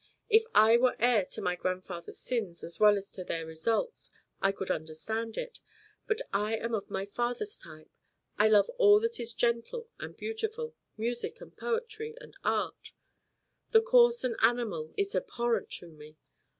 [0.29, 4.09] "If I were heir to my grandfather's sins as well as to their results,
[4.41, 5.59] I could understand it,
[6.07, 7.87] but I am of my father's type.
[8.35, 12.93] I love all that is gentle and beautiful music and poetry and art.
[13.69, 16.17] The coarse and animal is abhorrent to me.